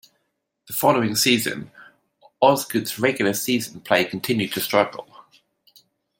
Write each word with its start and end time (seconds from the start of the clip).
The 0.65 0.73
following 0.73 1.15
season, 1.15 1.69
Osgood's 2.41 2.97
regular 2.97 3.33
season 3.35 3.81
play 3.81 4.03
continued 4.03 4.51
to 4.53 4.59
struggle. 4.59 5.07